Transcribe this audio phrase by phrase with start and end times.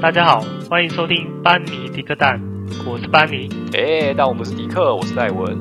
[0.00, 2.40] 大家好，欢迎收听班尼迪克蛋，
[2.86, 3.50] 我是班尼。
[3.74, 5.60] 哎，但我不是迪克，我是戴文。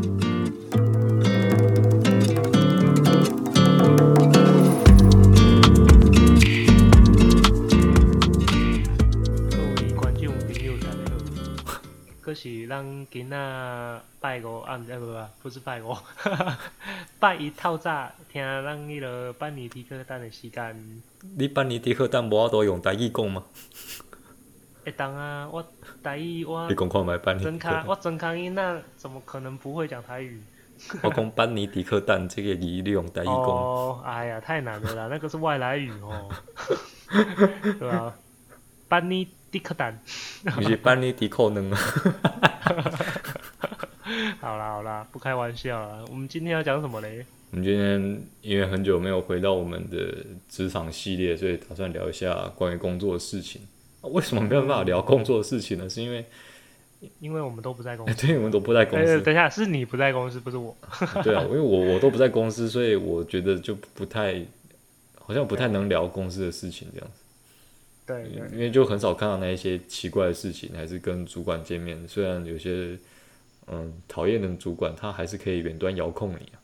[12.32, 15.94] 是咱囡仔拜五啊，不不不是拜五，
[17.20, 21.02] 拜一透早听咱迄个班尼迪克蛋的时间。
[21.38, 23.44] 你班尼迪克蛋无法度用台语讲吗？
[24.84, 25.66] 会当啊，我
[26.04, 26.68] 台语我。
[26.70, 27.44] 你讲看麦班尼。
[27.44, 30.42] 真卡，我真卡囡仔怎么可能不会讲台语？
[31.04, 33.34] 我讲班尼迪克蛋这个语你用台语讲。
[33.36, 36.30] 哦，哎呀，太难了啦，那个是外来语哦。
[37.80, 38.14] 对啊，
[38.88, 39.28] 班尼。
[39.52, 40.00] 迪克蛋，
[40.60, 41.76] 你是班尼迪克呢？
[44.40, 46.06] 好啦好啦，不开玩笑啦。
[46.12, 47.26] 我们今天要讲什么嘞？
[47.50, 53.60] 我们今天因为很久没有回到我们的职场系列，所以打算聊一下关于工作的事情。
[54.10, 55.90] 为什么没有办法聊工作的事情呢？
[55.90, 56.26] 是因为
[57.20, 58.28] 因为我们都不在公司。
[58.28, 59.18] 对，我们都不在公司。
[59.18, 60.76] 欸、等一下，是你不在公司，不是我。
[61.24, 64.42] 对啊，因为我我都不在公司，所以我觉得就不太，
[65.18, 67.22] 好像不太能聊公司的事情这样子。
[68.06, 72.06] 对，对，因为就很少看到那一些奇怪的事情，还是跟主管见面。
[72.08, 72.98] 虽然有些
[73.68, 76.60] 嗯讨厌的主管，他还是可以远端遥控你啊，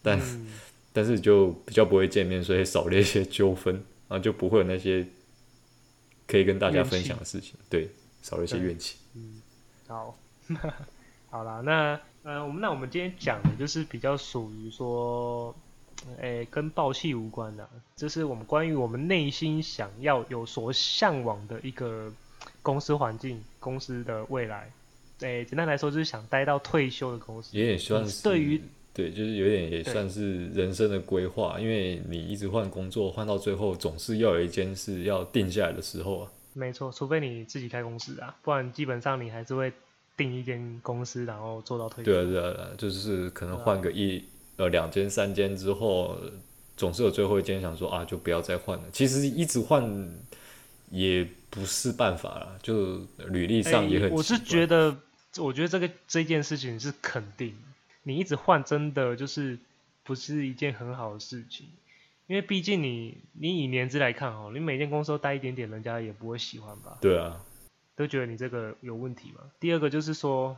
[0.00, 0.46] 但、嗯、
[0.92, 3.74] 但是就比较不会见面，所以少了一些纠纷，
[4.08, 5.04] 然后就不会有那些
[6.30, 7.54] 可以跟大家分享的事情。
[7.68, 7.88] 对，
[8.22, 8.96] 少了一些怨气。
[9.14, 9.42] 嗯，
[9.88, 10.16] 好，
[11.30, 15.54] 好啦，那呃，我们那我们今天讲的就是比较属于说。
[16.18, 22.10] 诶、欸，跟爆气无关的，这是我们关于我们内心想要有所向往的一个
[22.62, 24.72] 公司环境、公司的未来。
[25.18, 27.54] 诶、欸，简单来说就是想待到退休的公司。
[27.54, 36.32] 有点算是对于对，就是有点也算是人生的规划，因为你一直换工作，换到最后总是要有一间事要定下来的时候啊。
[36.52, 39.72] 没错，除非你自己开公司啊，不然基本上你还是会
[40.16, 42.10] 定一间公司，然后做到退休。
[42.10, 44.22] 对啊，对啊，就是可能换个一。
[44.56, 46.14] 呃，两间三间之后，
[46.76, 48.84] 总是有最后一间想说啊，就不要再换了。
[48.92, 49.82] 其实一直换
[50.90, 54.14] 也不是办法了，就履历上也很、欸。
[54.14, 54.94] 我是觉得，
[55.38, 57.54] 我觉得这个这件事情是肯定，
[58.02, 59.58] 你一直换真的就是
[60.02, 61.66] 不是一件很好的事情，
[62.26, 66.98] 因为毕竟你你以年资来看哦，你每间公司都待一点点，人家也不会喜欢吧？
[67.00, 67.40] 对啊，
[67.96, 69.42] 都觉得你这个有问题嘛。
[69.58, 70.56] 第二个就是说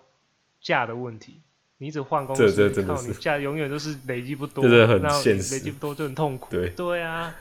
[0.61, 1.41] 价的问题。
[1.79, 5.57] 你一直换公司，这这真的是你价永远都是累积不多，真的很现实。
[5.57, 6.49] 累积不多就很痛苦。
[6.49, 7.35] 对对啊，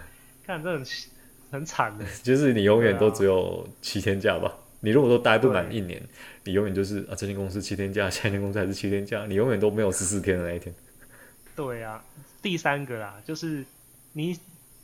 [0.44, 0.84] 看这很
[1.51, 2.03] 很惨的。
[2.23, 4.47] 就是你永远都只有七天假吧？
[4.50, 6.01] 啊、你如果都待不满一年，
[6.44, 10.74] 你永远就是啊，这间公司七天假，下一间公司还是七天假，你永远都没有十四天的那一天。
[11.56, 12.03] 对啊，
[12.41, 13.63] 第三个啦，就是
[14.13, 14.38] 你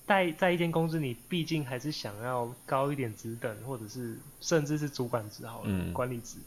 [0.06, 6.38] 在在一间公司，你毕竟还是想要高一点职等，或者是甚至是主管职好了，嗯、管理职。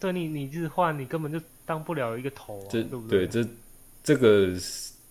[0.00, 3.26] 对你，你一直换，你根本就当不了一个头、啊，对不对？
[3.26, 3.50] 对，这
[4.02, 4.52] 这个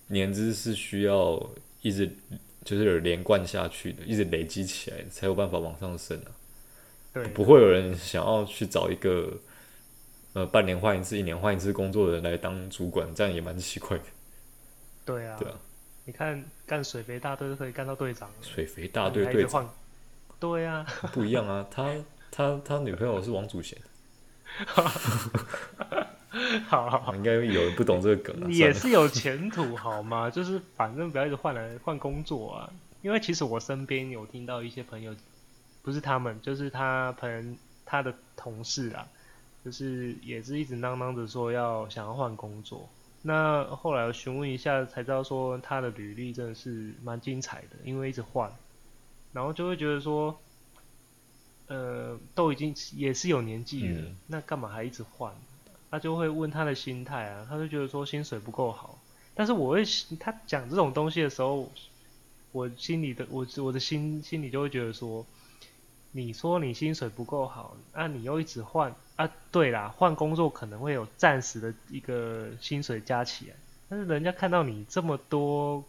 [0.07, 1.41] 年资是需要
[1.81, 2.11] 一直
[2.63, 6.34] 就是连贯下去的，一直累积起来才有办法往上升啊。
[7.15, 9.31] 对，不会有人想要去找一个
[10.33, 14.03] 呃半年换一次、一年换一次工作的人来当主管，这样也蛮奇怪的。
[15.05, 15.55] 对啊，对啊，
[16.03, 19.73] 你看干水肥大队都可以干到队长，水肥大队队长，
[20.41, 21.95] 对啊， 不一样啊，他
[22.29, 23.79] 他他女朋友是王祖贤。
[26.67, 28.47] 好好好，应该有人不懂这个梗啊。
[28.49, 30.27] 也是有前途好吗？
[30.35, 32.69] 就是反正不要一直换来换工作啊。
[33.01, 35.15] 因为其实我身边有听到一些朋友，
[35.85, 39.07] 不是他们，就是他朋友他的同事啊，
[39.63, 42.89] 就是也是一直囔囔着说要想要换工作。
[43.21, 48.51] 那后来我询问一下才知道说他的履历真的是蛮精彩的，因为一直换，
[49.31, 50.37] 然后就会觉得说。
[51.67, 55.33] 呃，都已经也是有年纪了，嗯、那干嘛还一直换？
[55.89, 58.99] 他就会问他的心态啊，他就觉得说薪水不够好。
[59.33, 59.83] 但是我会，
[60.19, 61.71] 他讲这种东西的时候，
[62.51, 65.25] 我心里的我我的心心里就会觉得说，
[66.15, 69.29] 你说你薪水不够好，那、啊、你又一直换啊？
[69.51, 73.55] 对啦，换工作可能会有暂时的一个薪水加起来，
[73.89, 75.83] 但是人家看到你这么多，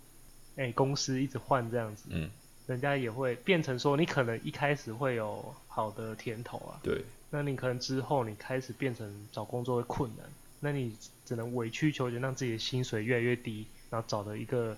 [0.57, 2.29] 哎、欸，公司一直换这样子，嗯。
[2.67, 10.27] 人家也会变成说，你可能一开始会有好的甜头啊，对，那你可能之后你开始变成找工作会困难，
[10.59, 14.77] 那你只能委曲求全，让自己的薪水越来越低，然后找的一个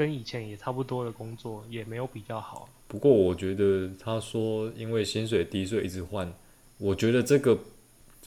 [0.00, 2.66] 跟以前也差不多的工作，也没有比较好。
[2.88, 6.32] 不过我觉得他说因为薪水低所以一直换，
[6.78, 7.58] 我觉得这个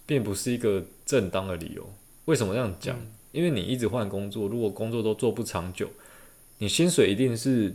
[0.05, 1.83] 并不是一个正当的理由。
[2.25, 2.95] 为什么这样讲？
[2.95, 5.89] 嗯，因为你一直换工作，如果工作都做不长久，
[6.59, 7.73] 你薪水一定是。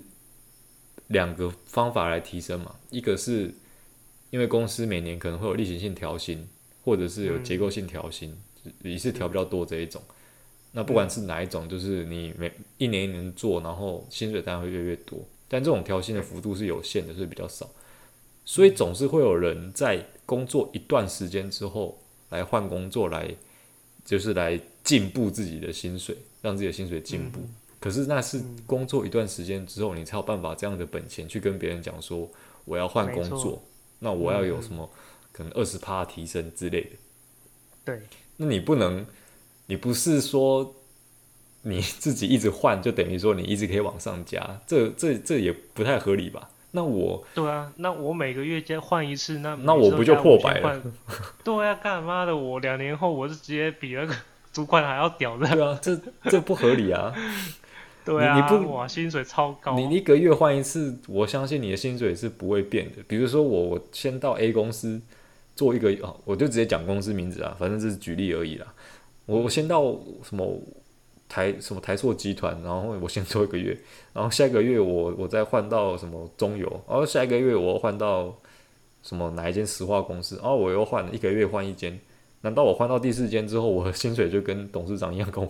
[1.08, 3.54] 两个方法来提升嘛，一个是
[4.28, 6.46] 因为公司每年可能会有例行性调薪，
[6.84, 8.36] 或者是有结构性调薪，
[8.82, 10.02] 一次调比较多这一种。
[10.72, 15.18] 那不管是哪一种，就是你每一年一年做，然后薪水当然会越来越多，
[15.48, 17.68] 但这种调薪的幅度是有限的，所以比较少。
[18.44, 21.98] 所以总是会有人在工作一段时间之后
[22.30, 23.34] 来换工作，来
[24.04, 27.40] 就是来进步自己的薪水，让自己的薪水进步。
[27.80, 32.28] 可是那是工作一段时间之后，你才有办法这样的本钱去跟别人讲说，
[32.64, 33.62] 我要换工作，
[34.00, 34.88] 那我要有什么
[35.30, 36.90] 可能二十趴提升之类的。
[37.84, 38.00] 对，
[38.36, 39.06] 那你不能，
[39.68, 40.74] 你不是说
[41.62, 46.50] 你 自己一直换，就等于说你一直可以往上加，这这这也不太合理吧？
[46.72, 50.82] 那我对啊，那我每个月加换一次，那那我不就破百了？
[51.42, 52.36] 对啊，干嘛的？
[52.36, 54.14] 我两年后我是直接比那个
[54.52, 55.46] 主管还要屌的。
[55.48, 57.14] 对啊，这这不合理啊！
[58.04, 63.02] 对啊，你，你不哇，薪水超高，你一个月换一次，我相信你的薪水是不会变的。
[63.06, 65.00] 比如说我我先到 A 公司
[65.56, 68.66] 做一个啊，我就直接讲公司名字啊，反正这是举例而已啦。
[69.28, 70.60] 我我先到什么？
[71.30, 73.78] 台什么台塑集团，然后我先做一个月，
[74.14, 78.34] 然后下一个月我我再换到什么中油，然后下一个月我又换到
[79.02, 82.00] 什么哪一间石化公司，然后我又换一个月换一间，
[82.40, 85.46] 难道我换到第四间之后，我的薪水就跟董事长一样高？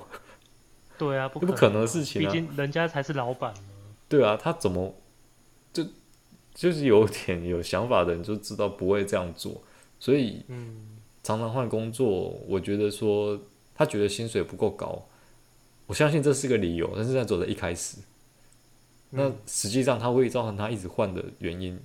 [0.98, 2.32] 对啊，不不可能的事情啊！
[2.32, 3.54] 毕竟人家才是老板。
[4.08, 4.92] 对啊，他怎么
[5.72, 5.84] 就
[6.52, 9.62] 就是有点有想法的人就知道不会这样做，
[10.00, 13.38] 所以嗯，常常换工作，我觉得说
[13.78, 15.06] 他觉得薪水不够高。
[15.86, 17.96] 我相信这是个理由，但是在走的一开始，
[19.08, 21.80] 那实际上他会造成他一直换的原因，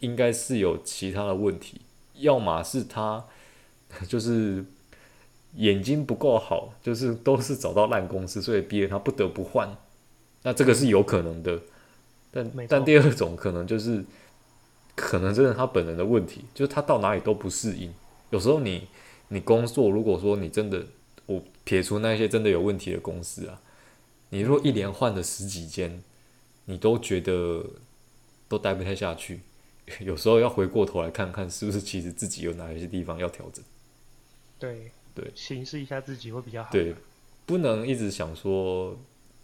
[0.00, 1.80] 应该是有其他的问题，
[2.16, 3.24] 要么是他
[4.06, 4.62] 就是
[5.54, 9.74] 眼睛不够好，就是都是找到烂公司，所以逼得他不得不换，
[10.42, 11.58] 那这个是有可能的，
[12.30, 14.04] 但但第二种可能就是，
[14.94, 17.90] 可能真的他本人的问题，就是他到哪里都不适应，
[18.28, 18.86] 有时候你
[19.28, 20.84] 你工作，如果说你真的。
[21.26, 23.60] 我撇除那些真的有问题的公司啊，
[24.28, 26.02] 你如果一连换了十几间，
[26.66, 27.64] 你都觉得
[28.46, 29.40] 都待不太下去，
[30.00, 33.64] 有时候要回过头来看看，是不是其实自己有哪一些地方要调整。
[34.58, 36.70] 对对，审视一下自己会比较好。
[36.70, 36.94] 对，
[37.46, 38.94] 不能一直想说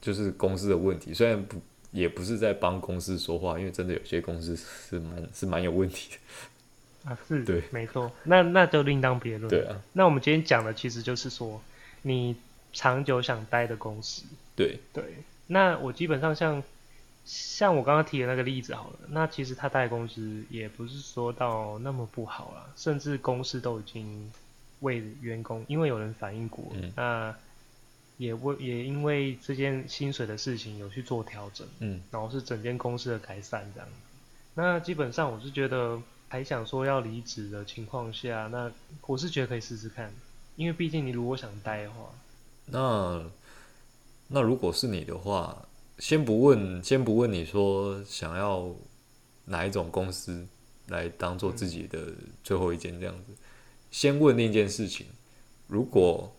[0.02, 1.56] 就是公司的问题，虽然不
[1.92, 7.10] 也不是在帮公司说话，因为真的有些公司是蛮是蛮有问题的。
[7.10, 9.48] 啊，是，对，没错，那那就另当别论。
[9.48, 11.58] 对啊，那我们今天讲的其实就是说。
[12.02, 12.36] 你
[12.72, 14.22] 长久想待的公司，
[14.54, 14.78] 对。
[14.92, 15.04] 对，
[15.46, 16.62] 那我基本上像
[17.24, 24.30] 像我刚刚提的那个例子好了，那其实他待公司也不是说到那么不好啦，甚至公司都已经
[24.80, 27.34] 为员工，因为有人反映过，嗯、那
[28.16, 33.88] 也为也因为这件薪水的事情有去做调整，嗯，然后是整间公司的改善这样，
[34.54, 38.70] 那基本上我是觉得还想说要离职的情况下，那
[39.06, 40.12] 我是觉得可以试试看。
[40.56, 42.12] 因为毕竟你如果想待的话，
[42.66, 43.24] 那
[44.28, 45.66] 那如果是你的话，
[45.98, 48.74] 先不问，先不问你说想要
[49.46, 50.46] 哪一种公司
[50.88, 52.12] 来当做自己的
[52.44, 53.36] 最后一间这样子，嗯、
[53.90, 55.06] 先问另一件事情：
[55.66, 56.34] 如果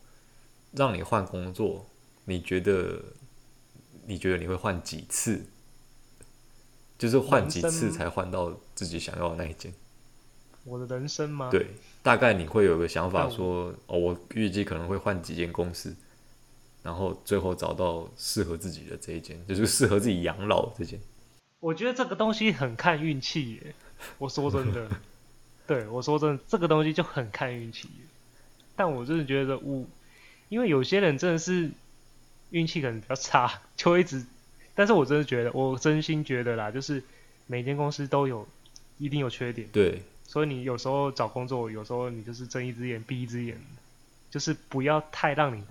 [0.72, 1.86] 让你换工作，
[2.26, 3.02] 你觉得
[4.06, 5.46] 你觉得你会换几次？
[6.98, 9.74] 就是换几次才换到自己想要的那一件？
[10.64, 11.50] 我的人生吗？
[11.50, 11.66] 对。
[12.04, 15.96] 大概你会有个想法说，哦，我预计可能会换几间公司，
[16.82, 21.00] 然后最后找到适合自己的这一间，就是适合自己养老这间。
[21.60, 23.76] 我觉得这个东西很看运气耶。
[24.18, 24.90] 我说真的，
[25.68, 27.88] 对，我说真的，这个东西就很看运气。
[28.76, 29.86] 但我真的觉得我，
[30.50, 31.70] 因为有些人真的是
[32.50, 34.26] 运气可能比较差，就一直。
[34.74, 37.04] 但是我真的觉得，我真心觉得啦，就是
[37.46, 38.48] 每间公司都有
[38.98, 39.68] 一定有缺点。
[39.72, 40.02] 对。
[40.32, 43.58] 所以你有时候找工作，有时候你就是睁一只眼闭一只眼，
[44.30, 45.62] 就是不要太让你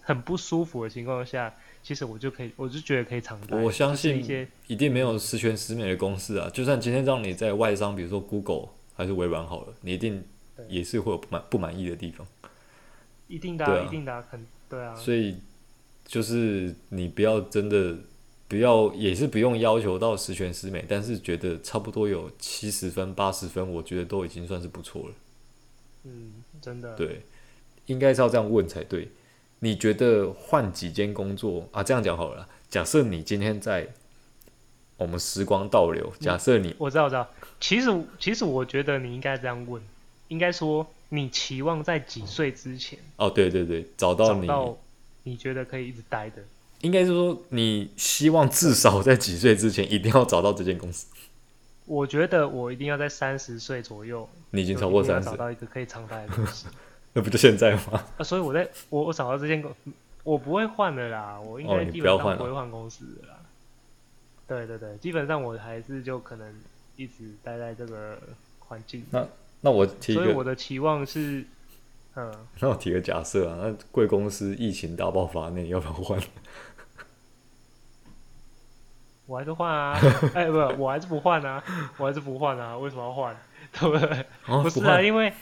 [0.00, 3.56] 很不舒服的情况下，其实我就可以，我就觉得可以长待。
[3.56, 4.24] 我相信
[4.68, 10.22] 一定没有十全十美的公司啊，就算今天让你在外商，比如说 Google 还是微软好了，你一定
[10.68, 12.24] 也是会有不满不满意的地方。
[13.26, 14.94] 一定的、啊，一定的、啊，很对啊。
[14.94, 15.40] 所以
[16.04, 17.96] 就是你不要真的。
[18.48, 25.14] 不要也是不用要求到十全十美，但是觉得差不多有七十分、八十分，我觉得都已经算是不错了。
[26.04, 26.94] 嗯，真的。
[26.94, 27.22] 对，
[27.86, 29.08] 应该是要这样问才对。
[29.58, 31.82] 你觉得换几间工作啊？
[31.82, 32.48] 这样讲好了。
[32.68, 33.88] 假设你今天在
[34.96, 37.28] 我们时光倒流，假设你，我知道，我知道。
[37.58, 39.82] 其实，其实我觉得你应该这样问，
[40.28, 42.98] 应该说你期望在几岁之前？
[43.16, 44.78] 哦，对对对，找到你，找到
[45.24, 46.42] 你觉得可以一直待的。
[46.80, 51.06] 应该是说，你希望至少在几岁之前一定要找到这间公司。
[51.86, 56.66] 我觉得我一定要在三十岁左右，你已经超过三十，找到一个可以长待的公司。
[57.14, 58.04] 那不就现在吗？
[58.18, 59.72] 啊，所以我在我我找到这间公，
[60.22, 63.34] 我不会换的啦，我应该基本上不会换公司的啦。
[63.34, 63.46] 哦、
[64.48, 66.54] 对对对，基本上我还是就可能
[66.96, 68.18] 一直待在这个
[68.58, 69.04] 环境。
[69.10, 69.26] 那
[69.60, 71.44] 那我提，所以我的期望是，
[72.16, 76.20] 嗯，那我提个假设啊，那贵公司疫情大爆发，那你要不要换？
[79.26, 79.96] 我还是换啊，
[80.34, 81.62] 哎、欸，不，我还是不换啊，
[81.98, 83.36] 我还是不换啊，为什么要换？
[83.72, 84.26] 对不对？
[84.46, 85.32] 哦、不是啊，因为。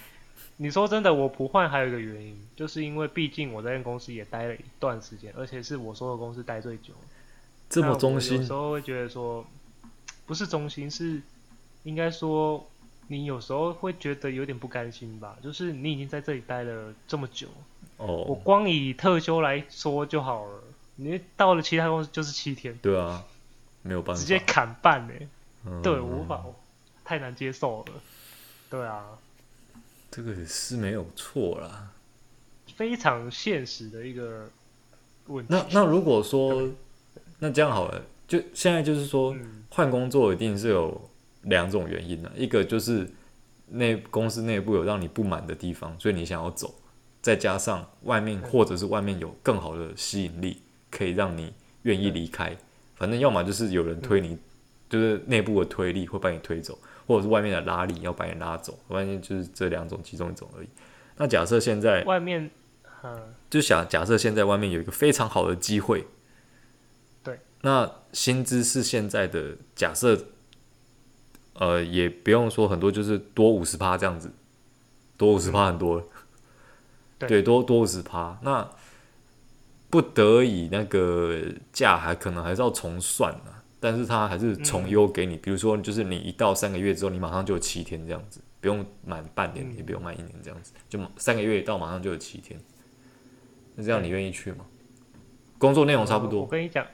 [0.58, 6.94] 你说真的，我不换还有一个原因，就是因为毕竟我在公司也待了一段时间，而且是我所有公司待最久。
[7.68, 8.36] 这么忠心。
[8.36, 9.44] 有时候会觉得说，
[10.26, 11.20] 不是忠心，是
[11.82, 12.64] 应该说
[13.08, 15.36] 你有时候会觉得有点不甘心吧？
[15.42, 17.48] 就是你已经在这里待了这么久，
[17.98, 20.62] 哦，我光以特休来说就好了，
[20.96, 22.78] 你到了其他公司就是七天。
[22.82, 23.24] 对啊，
[23.82, 25.28] 没有办法，直接砍半呢、欸
[25.66, 25.82] 嗯？
[25.82, 26.44] 对，无法，
[27.04, 27.92] 太难接受了。
[28.70, 29.06] 对啊。
[30.10, 31.90] 这个也是没有错啦，
[32.76, 34.48] 非常现实的一个
[35.26, 35.52] 问题。
[35.52, 36.70] 那那如果说，
[37.40, 41.10] 那这样好了，就现在就是说，嗯、换工作一定是有
[41.44, 43.10] 两种原因呢，一个就是
[43.68, 46.74] 内公司内部有让你不满的地方，所以你想要走，
[47.22, 50.60] 再加上外面或者是外面有更好的吸引力，
[50.90, 52.56] 可以让你愿意离开。
[52.94, 54.38] 反正要么就是有人推你，
[54.88, 56.78] 就是内部的推力会把你推走。
[57.06, 60.68] 或者是外面的拉力要把你拉走，关键就是这两种其中一种而已。
[61.18, 62.50] 那假设现在外面，
[63.50, 66.06] 就想假设现在外面有一个非常好的机会，
[67.22, 70.18] 对，那薪资是现在的假设，
[71.54, 74.32] 呃，也不用说很多，就是多五十趴这样子，
[75.16, 76.08] 多五十趴很多，
[77.18, 78.68] 对，对，多多五十趴，那
[79.88, 81.40] 不得已那个
[81.72, 83.62] 价还可能还是要重算啊。
[83.78, 92.58] 但是他还是从优给你，嗯，比如说就是你一到三个月之后，你马上就有七天这样子，不用满半年，嗯，也不用满一年这样子，就三个月一到马上就有七天。
[93.76, 94.64] 那这样你愿意去吗？
[95.58, 96.40] 工作内容差不多。
[96.40, 96.86] 我跟你讲，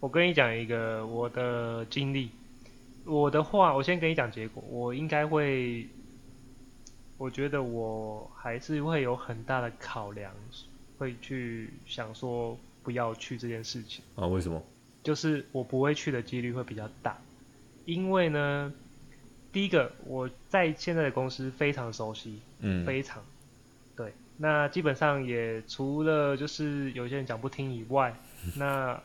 [0.00, 2.30] 我跟你讲一个我的经历。
[3.06, 5.88] 我的话，我先跟你讲结果，我应该会，
[7.16, 10.32] 我觉得我还是会有很大的考量，
[10.98, 14.04] 会去想说不要去这件事情。
[14.16, 14.26] 啊？
[14.26, 14.62] 为什么？
[15.02, 17.16] 就是我不会去的几率会比较大，
[17.84, 18.72] 因为呢，
[19.52, 23.22] 第一个我在现在的公司非常熟悉，嗯，非常，
[23.94, 28.18] 对，那基本上也除了就是有些人讲不听以外，
[28.56, 29.00] 那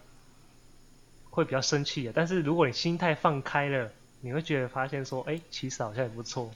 [1.31, 2.13] 会比较生气的。
[2.13, 6.51] 但是如果你心态放开了，你会觉得发现说，哎、欸，其实好像也不错，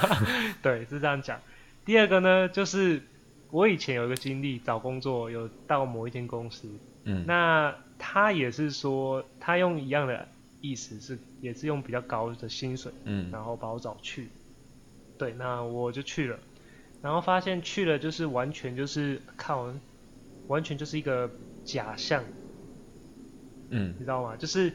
[0.62, 1.38] 对，是这样讲。
[1.84, 3.02] 第二个呢，就是
[3.50, 6.66] 我以前有一个经历，找工作有到某一间公司，
[7.04, 7.74] 嗯，那。
[8.04, 10.26] 他也是说，他用一样的
[10.60, 14.28] 意思是，也是用比较高的薪水，嗯，然后把我找去，
[15.16, 16.36] 对，那我就去了，
[17.00, 19.72] 然后发现去了就是完全就是靠，
[20.48, 21.30] 完全就是一个
[21.64, 22.24] 假象，
[23.72, 24.36] 嗯，你知道吗？
[24.36, 24.70] 就是，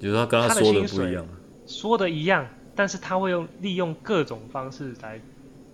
[0.00, 1.26] 就是他跟他说的不一样，
[1.66, 5.20] 说的一样，但是他会用利用各种方式来，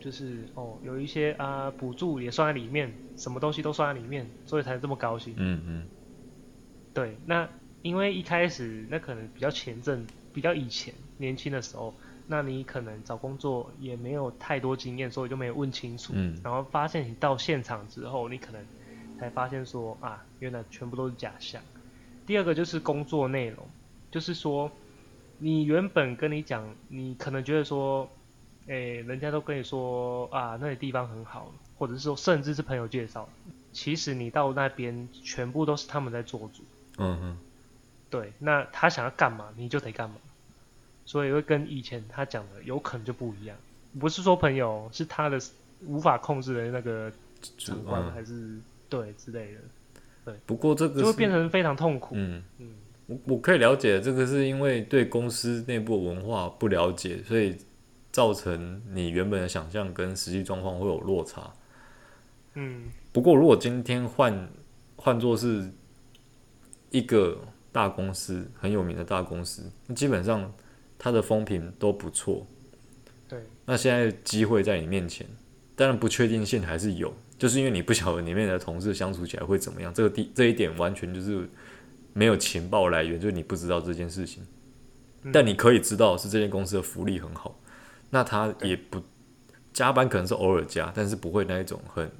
[0.01, 5.87] 就是哦，有一些啊补助也算在里面，什么东西都算在里面，所以才这么高兴，嗯嗯。
[6.95, 7.49] 对，那
[7.83, 11.95] 因为一开始那可能比较前阵，比较以前年轻的时候，
[12.27, 16.13] 那你可能找工作也没有太多经验，所以就没有问清楚。
[16.17, 16.41] 嗯。
[16.43, 18.65] 然后发现你到现场之后，你可能
[19.19, 21.61] 才发现说啊，原来全部都是假象。
[22.27, 23.67] 第二个就是工作内容，
[24.11, 24.71] 就是说
[25.39, 28.09] 你原本跟你讲，你可能觉得说，
[28.67, 33.29] 哎，人家都跟你说啊，那里地方很好，或者是说甚至是朋友介绍，
[33.73, 36.63] 其实你到那边全部都是他们在做主。
[36.97, 37.39] 嗯嗯，
[38.09, 40.17] 对，那他想要干嘛，你就得干嘛，
[41.05, 43.57] 所以会跟以前他讲的有可能就不一样。
[44.01, 45.39] 不是说朋友，是他的
[45.87, 47.13] 无法控制的那个
[47.59, 49.61] 主观、嗯、还是对之类的。
[50.25, 52.15] 对，不过这个就会变成非常痛苦。
[52.17, 52.69] 嗯嗯，
[53.07, 57.57] 我我可以了解，这个是因为对公司内部文化不了解，所以
[58.11, 61.53] 造成你原本的想象跟实际状况会有落差。
[62.55, 64.49] 嗯，不过如果今天换
[64.97, 65.71] 换作是。
[66.91, 67.37] 一个
[67.73, 70.55] 大公司很有名的大公司，那基本上
[70.97, 72.47] 它的风评都不错。
[73.27, 75.27] 对，那现在机会在你面前，
[75.75, 77.13] 当然不确定性还是有，
[77.45, 79.93] 就是因为你不晓得里面的同事相处起来会怎么样。
[79.93, 81.47] 这个第这一点完全就是
[82.15, 84.43] 没有情报来源，就是你不知道这件事情。
[85.25, 87.61] 嗯、但你可以知道是这间公司的福利很好，
[88.09, 89.03] 那他也不
[89.75, 92.11] 加班，可能是偶尔加，但是不会那一种很。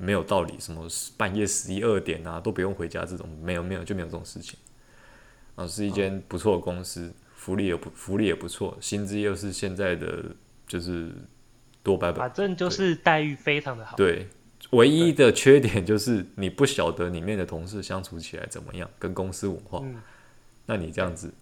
[0.00, 4.56] 没有道理，什么半夜十一二点啊都不用回家这种没有没有就没有这种事情
[5.56, 10.24] 啊，是一间不错的公司，福利也不福利也不错，薪资又是现在的
[10.68, 11.10] 就是
[11.82, 13.96] 多百百，反正就是待遇非常的好。
[13.96, 14.28] 对，
[14.70, 19.80] 唯一的缺点就是你不晓得里面的同事相处起来怎么样，跟公司文化。
[19.82, 20.02] 嗯、
[20.66, 21.32] 那你这样子，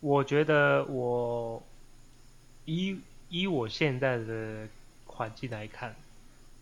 [0.00, 1.62] 我觉得我
[2.66, 2.98] 以
[3.30, 4.68] 以我现在的
[5.06, 5.96] 环境来看，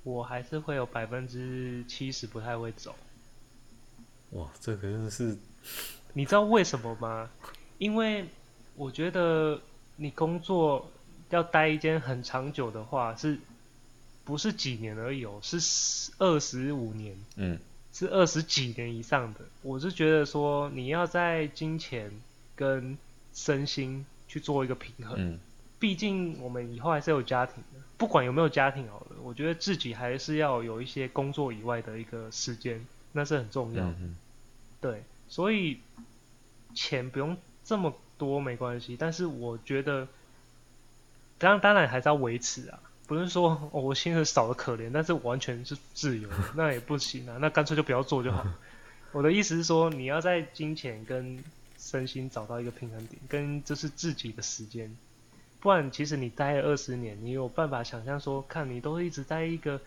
[0.04, 2.94] 我还是会有百分之七十不太会走。
[4.30, 5.36] 哇，这个真的是，
[6.14, 7.28] 你知道为什么吗？
[7.78, 8.24] 因为
[8.76, 9.60] 我觉得
[9.96, 10.88] 你工作
[11.30, 13.36] 要待一间很长久的话，是
[14.30, 15.40] 不是几年而已哦？
[15.42, 17.58] 是二十五年，嗯，
[17.92, 19.40] 是二十几年以上的。
[19.62, 22.12] 我是觉得说，你要在金钱
[22.54, 22.96] 跟
[23.34, 25.16] 身心去做一个平衡。
[25.18, 25.38] 嗯，
[25.80, 32.86] 毕竟我们以后还是有家庭的，不管有没有家庭好了，我觉得自己还是要有一些工作以外的一个时间。
[33.12, 34.16] 那是很重要的，嗯、
[34.80, 35.80] 对，所以
[36.74, 40.06] 钱不用这么多没关系，但是我觉得，
[41.36, 42.78] 当当然还是要维持啊，
[43.10, 48.46] 不是说、 哦、我薪水少的可怜，但是完全是自由的，那也不行啊，那干脆就不要做就好。
[49.10, 51.42] 我的意思是说，你要在金钱跟
[51.76, 54.96] 身心找到一个平衡点，跟就是自己的时间，
[55.58, 59.80] 不然其实你待了二十年，你有办法想象说，看你都一直在一个。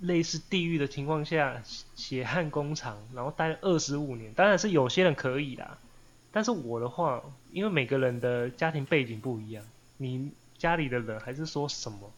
[0.00, 1.62] 类似地狱的情况下，
[1.94, 5.78] 血汗工厂，然后待了二十五年，当然是有些人可以啦。
[6.30, 9.64] 但是我的话，因为每个人的家庭背景不一样，
[9.96, 12.12] 你家里的人还是说什么，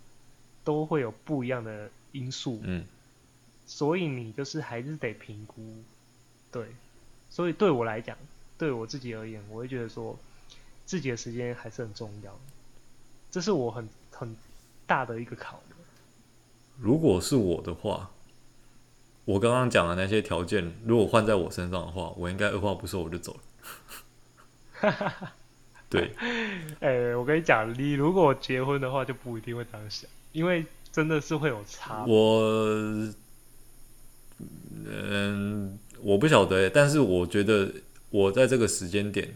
[0.69, 2.61] 都会有不一样的因素。
[2.63, 2.85] 嗯。
[3.65, 5.55] 所以你就是还是得评估，
[6.53, 6.67] 对。
[7.31, 8.15] 所以对我来讲，
[8.59, 10.19] 对我自己而言，我会觉得说，
[10.85, 12.39] 自己的时间还是很重要，
[13.31, 14.37] 这是我很很
[14.87, 15.75] 大的一个考虑。
[16.79, 18.11] 如果是我的话，
[19.25, 23.41] 我刚刚讲的那些条件，如果换在我身上的话，我应该二话不说我就走了。
[24.73, 25.33] 哈哈哈
[25.91, 26.13] 对，
[26.81, 32.05] 哎、欸，我跟你讲，你如果结婚的话，就不一定会这样想，因为真的是会有差。
[32.07, 32.41] 我，
[34.87, 37.73] 嗯，我不晓得，但是我觉得
[38.11, 39.35] 我在这个时间点，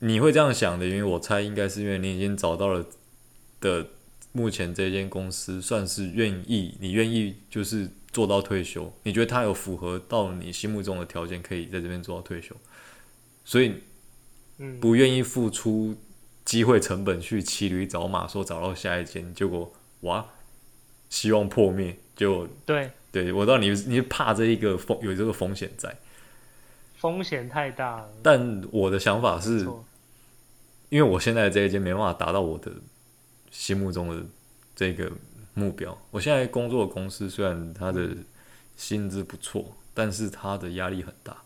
[0.00, 2.84] 你会这样想的，因为我猜应该是因为你已经找到了
[3.60, 3.86] 的。
[4.32, 12.54] 目前这间公司算是愿意，你愿意就是做到退休，你觉得他有符合到你心目中的条件，可以在这边做到退休，
[13.46, 13.76] 所以，
[14.78, 15.96] 不愿意付出
[16.46, 20.24] 机会成本去骑驴找马，说找到下一间，结果哇，
[21.10, 25.94] 希望破灭，就对，对我知道你你怕这一个风有这个风险在，
[26.96, 28.08] 风险太大了。
[28.22, 29.68] 但我的想法是，
[30.88, 32.72] 因为我现在这一间没办法达到我的。
[33.48, 34.22] 心目中的
[34.74, 35.10] 这个
[35.54, 38.10] 目标，我现在工作的公司虽然他的
[38.76, 41.38] 薪资不错，但是他的压力很大，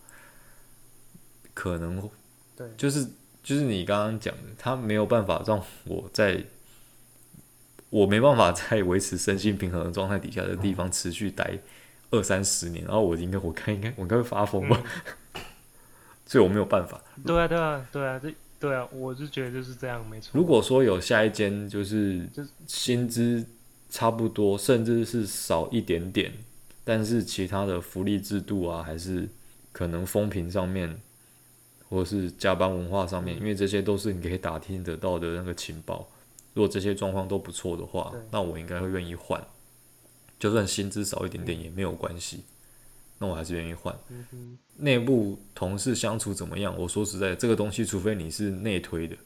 [1.54, 2.10] 可能
[2.56, 3.06] 对，就是
[3.42, 6.44] 就是你刚刚讲的，他没有办法让我在，
[7.90, 11.58] 我没办法在维持身心平衡的状态底下的地方持续待
[12.10, 14.82] 二三十年，然后我应该我看应该我应该会发疯吧，
[15.34, 15.40] 嗯、
[16.26, 17.00] 所以我没有办法。
[17.24, 18.32] 对啊，对啊，对啊，这。
[18.60, 20.32] 对啊，我是觉得就是这样，没错。
[20.34, 22.28] 如果说有下一间，就是
[22.66, 23.42] 薪资
[23.88, 26.30] 差不多，甚至是少一点点，
[26.84, 29.26] 但是其他的福利制度啊，还是
[29.72, 31.00] 可能风评上面，
[31.90, 36.08] 或者是加班文化上面，因为这些都是你可以打听得到的那个情报。
[36.54, 39.44] 如果这些状况都不错的话，那我应该会愿意换，
[40.38, 42.44] 就算薪资少一点点也没有关系。
[43.18, 43.94] 那我还是愿意换。
[44.76, 46.74] 内部同事相处怎么样？
[46.78, 49.16] 我说实在，这个东西除非你是内推的，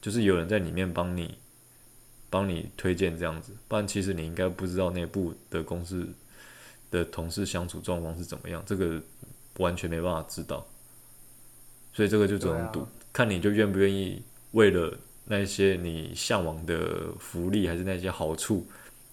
[0.00, 1.36] 就是有人在里面帮你，
[2.30, 6.08] 帮你推荐这样子，不然其实你应该不知道内部的公司
[6.90, 9.00] 的同事相处状况是怎么样，这个
[9.58, 10.66] 完全没办法知道。
[11.94, 18.66] 所以这个就只能赌，啊、看你就愿不愿意为了那些你向往的福利还是那些好处，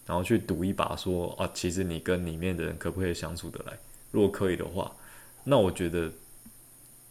[0.05, 3.77] 然后去赌一把说，说啊，其实你跟里面的人可不可以相处得来？
[4.11, 4.91] 如果可以的话，
[5.45, 6.11] 那我觉得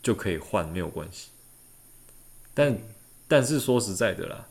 [0.03, 1.31] 就可以换，没有关系。
[2.53, 2.77] 但
[3.27, 4.47] 但是说实在的啦，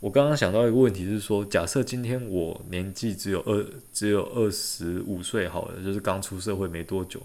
[0.00, 7.20] 我刚刚想到一个问题是说，假设今天我年纪只有二只有二十五岁好了，就是刚出社会没多久，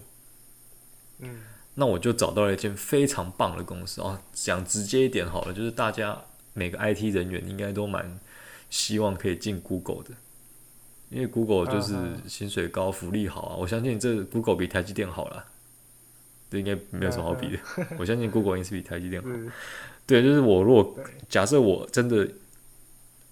[1.19, 1.39] 嗯，
[1.75, 4.21] 那我就找到了一间非常棒的公司啊。
[4.33, 6.21] 讲直接一点好了，就是大家
[6.53, 8.19] 每个 IT 人员应该都蛮
[8.69, 10.11] 希望可以进 Google 的。
[11.09, 11.93] 因为 Google 就是
[12.27, 15.45] 薪水高、福利好啊，我相信这 Google 比台积电好啦，
[16.49, 17.59] 这应该没有什么好比的。
[17.99, 19.29] 我相信 Google 应该是比台积电好。
[20.07, 20.95] 对，就是我如果
[21.29, 22.27] 假设我真的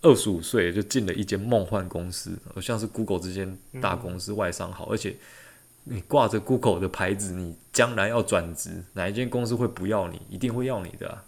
[0.04, 5.16] 二十五岁就进了一间梦幻公司，像是 Google 这间大公司外商好，而且
[5.84, 10.22] 你挂着 Google 的牌子，你将来要转职，哪一间公司会不要你？
[10.30, 11.26] 一定会要你的啊。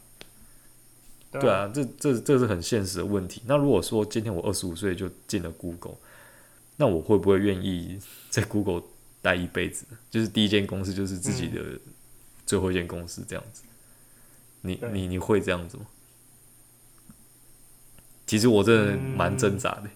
[1.31, 3.41] 对啊，这这这是很现实的问题。
[3.47, 5.95] 那如果说今天我二十五岁就进了 Google，
[6.77, 8.83] 那我会不会愿意在 Google
[9.21, 9.85] 待一辈子？
[10.11, 11.79] 就是第一间公司就是自己的
[12.45, 13.63] 最后一间公司这样子。
[14.61, 15.87] 嗯、你你你会这样子吗？
[18.27, 19.89] 其实我真的蛮挣扎的。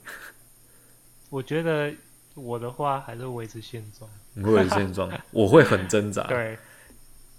[1.30, 1.94] 我觉得
[2.38, 4.10] 我的话还是维持现状。
[4.34, 6.24] 你会维持现状， 我会很挣扎。
[6.28, 6.58] 对，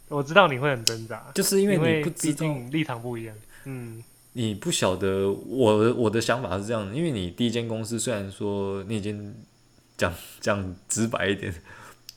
[0.09, 3.37] 我知道你会很挣扎，就是因为你不知道，毕竟立场不一样。
[3.65, 9.35] 嗯，你不晓得我我的想法是这样，因为你第一间公司虽然说你已经
[9.97, 11.55] 讲 讲直白一点，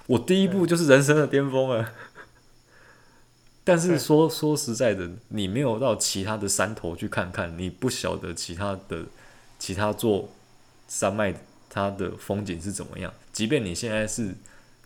[0.07, 1.91] 我第一步就是人生的巅峰了。
[3.63, 9.05] 但是说说实在的，你没有到其他的山头去看看，你不晓得其他的
[9.59, 10.29] 其他做
[10.87, 11.31] 山脉
[11.71, 13.11] 它的风景是怎么样。
[13.33, 14.35] 即便你现在是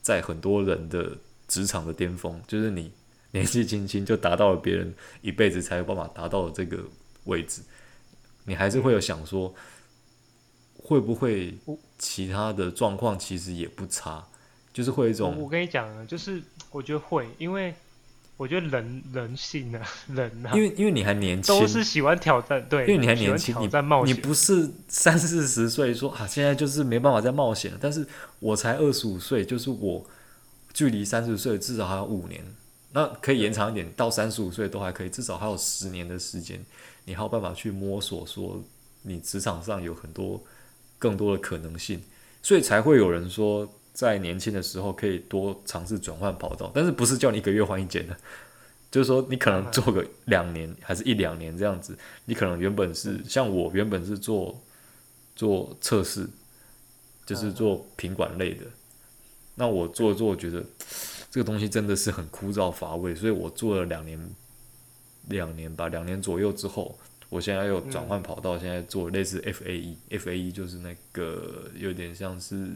[0.02, 1.17] 在很多人的
[1.50, 2.93] 职场的巅峰，就是你。
[3.32, 6.82] 年纪轻轻就达到了别人一辈子才有办法达到的这个
[7.26, 7.62] 位置，
[8.45, 9.54] 你还是会有想说，
[10.78, 11.54] 会不会
[11.98, 14.26] 其他的状况其实也不差，
[14.71, 15.38] 就是会有一种。
[15.38, 17.76] 我跟你讲啊，就是我觉得会，因为
[18.38, 19.82] 我觉得人人性啊，
[20.13, 28.06] 人啊，因为因为你还年轻，都是喜欢挑战，对，因为你还年轻，你在冒险，你不是三四十岁说啊，现在就是没办法再冒险，但是
[28.39, 30.06] 我才二十五岁，就是我
[30.74, 32.43] 距离三十岁至少还有五年。
[32.91, 36.63] 那可以延长一点，到三十五岁都还可以，至少还有十年的时间，
[37.04, 38.63] 你还有办法去摸索，说
[39.02, 40.41] 你职场上有很多
[40.98, 42.02] 更多的可能性，
[42.41, 48.15] 所以才会有人说，在年轻的时候可以多尝试转换跑道，但是不是叫你一个月换一间的，
[48.91, 54.62] 就是说你可能做个两年，还是一两年这样子，你可能原本是像我原本是做
[55.36, 56.29] 做测试，
[57.25, 58.65] 就是做品管类的，
[59.55, 60.63] 那我做做觉得。
[61.31, 64.17] 这个东西真的是很枯燥乏味，所以我做了两年，
[65.27, 72.69] 两年吧，两年左右之后，我现在又转换跑道，现在做类似 FAE，FAE 就是那个有点像是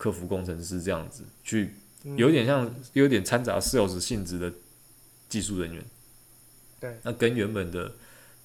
[0.00, 1.74] 客服工程师这样子，去
[2.16, 4.50] 有点像有点掺杂 sales 性质的
[5.28, 5.84] 技术人员。
[6.80, 7.92] 对，那跟原本的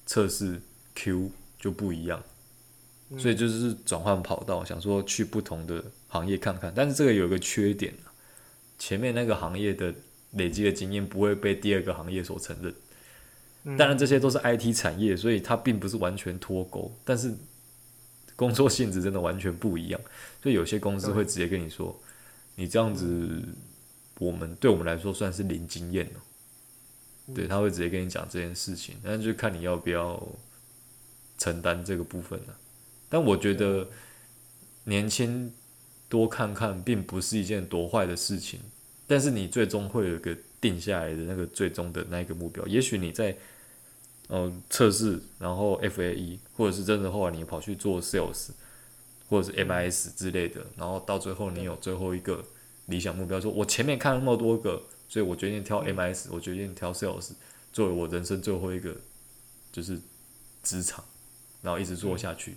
[0.04, 0.60] 测试
[0.94, 2.22] Q 就不一样，
[3.16, 7.94] 所以就是转换跑道，想说去不同的行业看看，但是这个有一个缺点。
[8.78, 9.94] 前面那个行业的
[10.32, 17.34] 累积的经验不会被第二个行业所承认，当然这些都是 IT 产业，所以它并不是完全脱钩，但是
[18.36, 20.00] 工作性质真的完全不一样，
[20.40, 21.98] 所以有些公司会直接跟你说，
[22.54, 23.42] 你这样子，
[24.18, 26.20] 我们对我们来说算是零经验了，
[27.34, 30.22] 对，他会直接跟你讲这件事情，但是就看你要不要
[31.38, 32.56] 承担这个部分了。
[33.08, 33.88] 但我觉得
[34.84, 35.52] 年轻。
[36.08, 38.60] 多看看并不是一件多坏的事情，
[39.08, 42.64] 但是你最终会有一个定下来的那个最终的那个目标。
[42.68, 43.36] 也许你在
[44.28, 48.48] 嗯测试，然后 FAE，或者是真的后来你跑去做 Sales，
[49.28, 52.44] 或者是 MIS 之类的，然后到最后你有最后一个
[52.86, 57.32] 理想目标，说我前面看了那么多个，所以我决定挑 MIS，我决定挑 Sales
[57.72, 58.96] 作为我人生最后一个
[59.70, 60.00] 就是
[60.62, 61.04] 职场，
[61.62, 62.56] 然后一直做下去，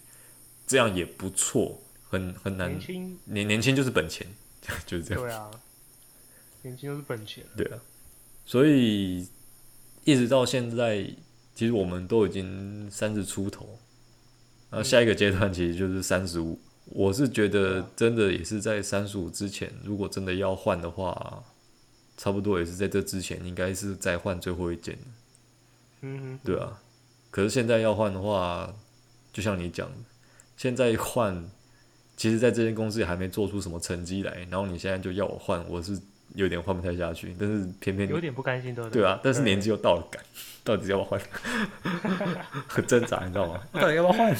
[0.66, 1.80] 这样也不错。
[2.12, 4.26] 很很难，年轻年年轻就是本钱，
[4.88, 5.24] 就是这样。
[5.24, 5.52] 对啊，
[6.64, 7.46] 年轻就是本钱。
[7.56, 7.80] 对啊，
[8.48, 9.28] 所以
[10.06, 11.08] 一直到现在，
[11.60, 13.78] 其实我们都已经三十出头，
[14.70, 16.58] 然后下一个阶段其实就是三十五。
[16.86, 21.44] 我是觉得真的也是在三十五之前，如果真的要换的话，
[22.16, 24.98] 差不多也是在这之前，应该是再换最后一件。
[26.00, 26.82] 嗯哼，对啊。
[27.30, 28.74] 可是现在要换的话，
[29.34, 29.98] 就像你讲的，
[30.56, 31.46] 现在换。
[32.16, 36.00] 其实，在这间公司也还没做出什么成绩来，然后你现在就要我换，我是
[36.36, 37.36] 有点换不太下去。
[37.40, 40.24] 但是偏偏有点不甘心，对对啊，但是年纪又到了，赶
[40.64, 41.22] 到底要不要换？
[42.68, 43.62] 很挣扎，你知道吗？
[43.74, 44.36] 到底要不要换？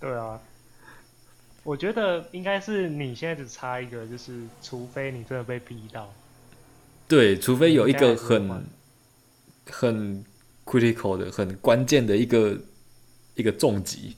[0.00, 0.40] 对啊，
[1.62, 6.12] 我觉得应该是你现在只差一个，就是除非你真的被逼到，
[7.08, 8.64] 对，除非有一个很
[9.70, 10.24] 很
[10.64, 12.58] critical 的、很关键的一个
[13.34, 14.16] 一个重击。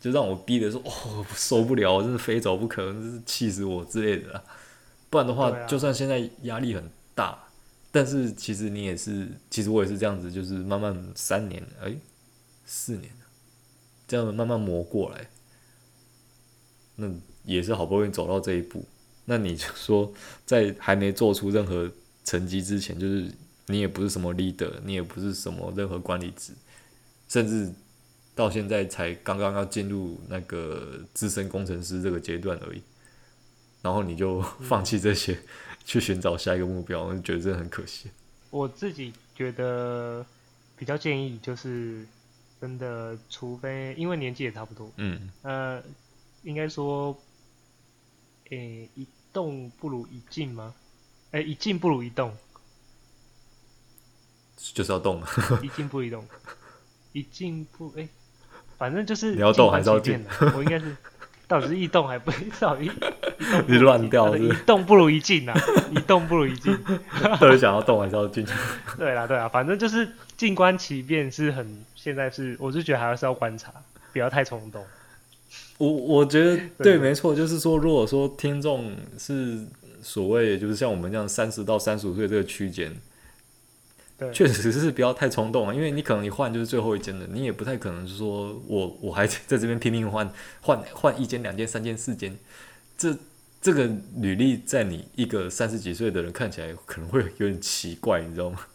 [0.00, 4.44] 就让我逼的说哦，受不了，我真是非走不可，真是气死我之类的啦。
[5.10, 7.38] 不然的话，啊、就算现在压力很大，
[7.90, 11.98] 但是其实你也是，其实我也是这样子，就是慢慢三年，哎、欸，
[12.64, 13.10] 四年，
[14.06, 15.28] 这样慢慢磨过来，
[16.96, 17.10] 那
[17.44, 18.84] 也是好不容易走到这一步。
[19.24, 20.12] 那你就说，
[20.46, 21.90] 在还没做出任何
[22.24, 23.30] 成绩之前，就是
[23.66, 26.52] 你也不是什么 leader，你也不是什么任何管理职，
[27.28, 27.72] 甚至。
[28.34, 32.80] 到现在才刚刚要进入那个资深工程师这个阶段而已，
[33.88, 35.38] 然后你就放弃这些，嗯、
[35.82, 38.10] 去寻找下一个目标，我就觉得这很可惜。
[38.50, 40.22] 我自己觉得
[40.76, 42.06] 比较建议就是，
[42.60, 45.82] 真的，除非因为年纪也差不多，嗯，呃，
[46.42, 47.16] 应该说，
[48.50, 50.74] 诶、欸，一动不如一静吗？
[51.30, 52.36] 诶、欸，一静不如一动，
[54.54, 55.22] 就是要动，
[55.62, 56.28] 一静不如一动，
[57.12, 58.08] 一静不诶、欸，
[58.76, 60.22] 反正就是你要动还是要静？
[60.54, 60.94] 我应该是。
[61.48, 62.30] 到底是一动还不
[62.60, 62.90] 到底一
[63.66, 64.48] 你乱掉是是？
[64.50, 65.58] 一动不如一静啊！
[65.90, 66.78] 一动不如一静。
[67.40, 68.46] 到底想要动还是要静？
[68.98, 70.06] 对啦对啦，反正就是
[70.36, 73.72] 静观其变是很，现在是，我是觉得还是要观察，
[74.12, 74.84] 不要太冲动。
[75.78, 79.58] 我我觉得对，对没错，就是说，如果说听众是
[80.02, 82.94] 所谓就是像我们这样三十到三十五岁这个区间。
[84.32, 90.28] 确实是不要太冲动啊，因为你可能一换就是最后一间了，你也不太可能说我 我还在这边拼命换
[90.60, 92.36] 换换一间、两间、三间、四间，
[92.96, 93.16] 这
[93.60, 98.66] 这个履历在你一个三十几岁的人看起来可能会有点奇怪，你知道吗？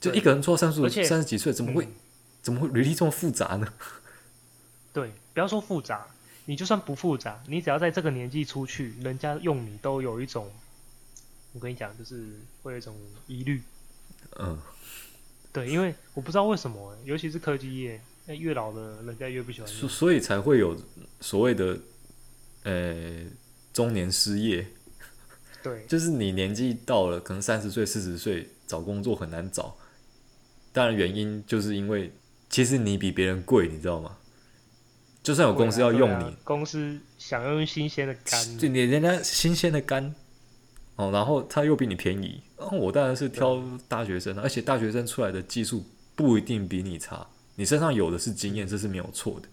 [0.00, 1.92] 就一个人做三十三十几岁，怎么会、嗯、
[2.40, 3.66] 怎么会履历这么复杂呢？
[4.92, 6.06] 对，不要说复杂，
[6.44, 10.48] 你就算不复杂，你只要在这个年纪出去，人家用你都有一种，
[11.54, 12.94] 我跟你讲，就是会有一种
[13.26, 13.60] 疑虑。
[14.38, 14.58] 嗯，
[15.52, 19.68] 对，因为我不知道为什么，尤其是科技业，那越老的人家越不喜欢。
[19.68, 20.76] 所所以才会有
[21.20, 21.78] 所谓的，
[22.64, 23.24] 呃，
[23.72, 24.66] 中年失业。
[25.62, 29.76] 对， 就是你年纪到了，可能三十岁、四十岁找工作很难找。
[30.72, 32.12] 当然原因就是因为，
[32.50, 34.16] 其实你比别人贵，你知道吗？
[35.22, 40.14] 就算有公司要用你，啊啊、公司想用新鲜的肝，就你人家新鲜的肝。
[40.96, 42.40] 哦，然后他又比你便宜，
[42.72, 47.26] 我当然是挑大学生，而且大学生出来的技术不一定比你差，
[47.56, 49.48] 你身上有的是经验，这是没有错的。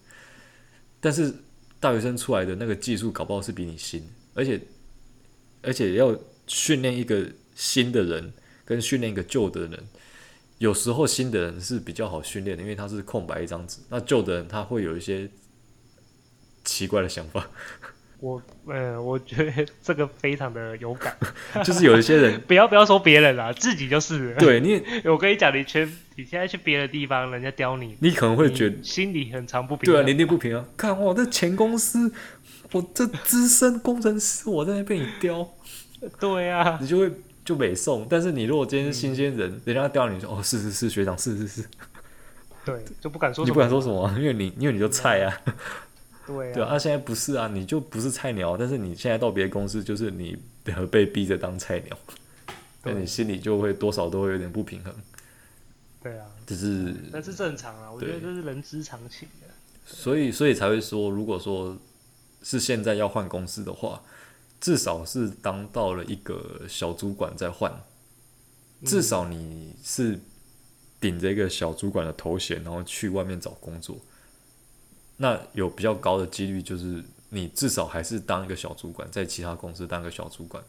[1.00, 1.34] 但是
[1.80, 4.60] 大学生出来的那个技术搞不好是比你新，而且
[5.62, 8.32] 而且要训练一个新的人
[8.64, 9.88] 跟训练一个旧的人，
[10.58, 15.28] 有时候新的人是比较好训练的，因为他是空白一张纸，那旧的人他会有一些
[16.62, 17.50] 奇怪的想法。
[18.22, 21.12] 我呃，我觉得这个非常的有感，
[21.64, 24.32] 就是有一些人，不要不要说别人啦，自己就是。
[24.38, 24.80] 对你，
[25.10, 29.92] 我跟你讲，你去你现在去别的地方，人家刁你，你可能会觉得心里很常不平。
[29.92, 30.64] 对啊，年龄不平啊！
[30.76, 32.12] 看我这前公司，
[32.70, 35.48] 我这资深工程师，我在那被你刁。
[36.20, 37.10] 对啊，你就会
[37.44, 38.06] 就北送。
[38.08, 41.64] 但是你如果今天是新鲜人，嗯、人家刁你说哦，是是是，学长是是是。
[42.64, 43.52] 对，就不敢说什么。
[43.52, 45.36] 你不敢说什么，因为你因为你就菜啊。
[46.32, 50.36] 对啊，对啊，现在不是啊，你就不是菜鸟，但是你现在到别的公司，就是你
[50.90, 51.98] 被逼着当菜鸟，
[52.84, 54.94] 那你心里就会多少都会有点不平衡。
[56.02, 59.46] 对啊，只是那是正常啊，我觉得这是人之常情的。
[59.84, 61.76] 所以，所以才会说，如果说
[62.42, 64.02] 是现在要换公司的话，
[64.60, 67.72] 至少是当到了一个小主管再换，
[68.84, 70.18] 至少你是
[71.00, 73.96] 顶着一个小主管的头衔，然后去外面找工作。
[75.16, 80.62] 那有比较高的几率，就是你至少还是当一个小主管，在其他公司当个小主管，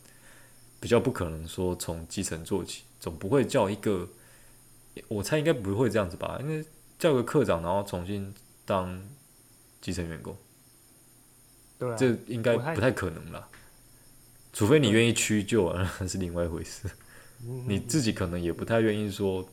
[0.79, 4.07] 比较不可能说从基层做起，总不会叫一个，
[5.07, 6.37] 我猜应该不会这样子吧？
[6.41, 6.63] 因为
[6.99, 8.33] 叫个科长，然后重新
[8.65, 9.01] 当
[9.81, 10.37] 基层员工，
[11.79, 13.47] 对啊，这应该不太可能啦。
[14.51, 16.87] 除非你愿意屈就啊，那是另外一回事。
[17.67, 19.49] 你自己可能也不太愿意说，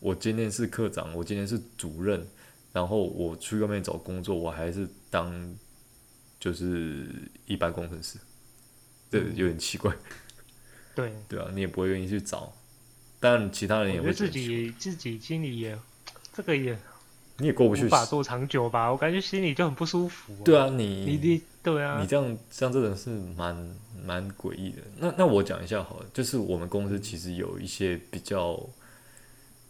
[0.00, 2.26] 我今天是科长，我今天是主任。
[2.72, 5.54] 然后我去外面找工作，我还是当
[6.40, 7.06] 就是
[7.46, 8.18] 一般工程师，
[9.10, 9.94] 这有点奇怪。
[10.96, 12.52] 对对啊，你也不会愿意去找，
[13.20, 15.78] 但其他人也会自己自己心里也
[16.32, 16.78] 这个也
[17.38, 18.90] 你也过不去，无法做长久吧？
[18.90, 20.34] 我感觉心里就很不舒服。
[20.44, 24.82] 对啊，你你你对啊，你这样这样真的是蛮蛮诡异的。
[24.98, 28.58] 那那我讲一下好了，就是我们公司其实有一些比较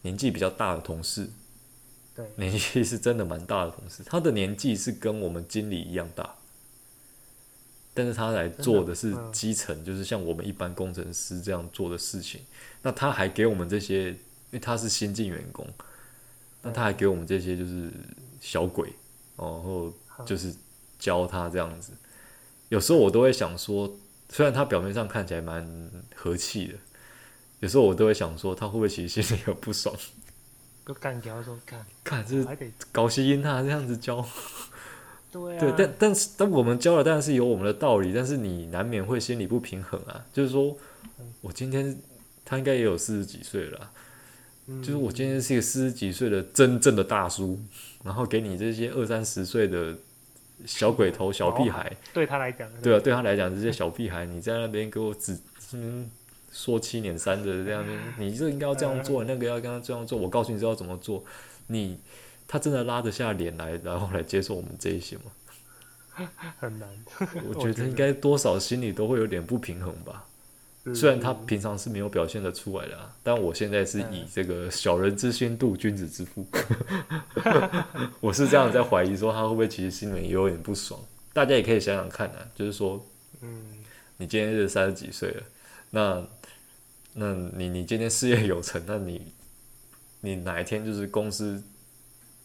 [0.03, 1.29] 年纪比较大的同事。
[2.37, 6.35] 对，年纪是真的蛮大的同事，他的年纪是跟我们经理一样大，
[7.93, 12.41] 但是他来做的是基层，嗯、就是像我们一般工程师这样做的事情。
[12.83, 14.17] 那他还给我们这些，因
[14.53, 15.67] 为他是新进员工，
[16.63, 17.91] 那他还给我们这些就是
[18.41, 18.93] 小鬼，
[19.37, 19.93] 然后
[20.25, 20.55] 就是
[20.99, 21.93] 教他这样子。
[22.69, 23.95] 有时候我都会想说，
[24.31, 26.75] 虽然他表面上看起来蛮和气的，
[27.61, 29.95] 有时候我都会想说，他会不会其实心里有不爽？
[30.85, 32.45] 都干掉说干，干这
[32.91, 34.25] 搞吸音他这样子教，
[35.31, 40.25] 对啊，对，但但是但我们教了，当然是有我们的道理，但是你难免会心里不平衡啊。
[40.33, 40.77] 就是说，
[41.41, 41.97] 我今天
[42.45, 43.91] 他应该也有四十几岁了，
[44.67, 47.59] 嗯，就是我今天是一个四十几岁的真正的大叔，
[48.03, 49.95] 然后给你这些二三十岁的
[50.67, 55.39] 小鬼头、小屁孩，对他来讲，对啊，对他来讲，这些小屁孩，你在那边给我指
[55.73, 56.11] 嗯
[56.53, 61.25] 说七撵三的这样子，你这应该要这样做，那个要跟他这样做，我告诉你知道怎么做，
[61.67, 61.99] 你
[62.47, 65.23] 他真的拉得下脸来，然后来接受我们这一些吗？
[66.61, 66.89] 很难，
[67.49, 70.27] 我觉得应该多少心里都会有点不平衡吧。
[70.95, 76.45] 虽然他平常是没有表现得出来的，啊，但我现在是以这个小人之心度君子之腹，
[78.21, 81.01] 我是这样在怀疑说他会不会其实心里面也有点不爽。
[81.33, 83.01] 大家也可以想想看啊，就是说，
[83.41, 83.63] 嗯，
[84.17, 85.43] 你今天是三十几岁了，
[85.91, 86.27] 那，
[87.15, 89.33] 那你你今天事业有成， 那你
[90.21, 91.63] 你哪一天就是公司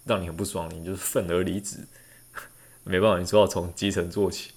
[0.06, 1.88] 让你很不爽，你就是愤而离职，
[2.84, 4.51] 没办法，你说要从基层做起，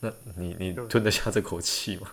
[0.00, 2.12] 那你你吞得下这口气吗？